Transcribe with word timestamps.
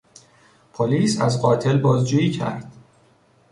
پلیس 0.73 1.21
از 1.21 1.41
قاتل 1.41 1.77
بازجویی 1.77 2.31
کرد. 2.31 2.71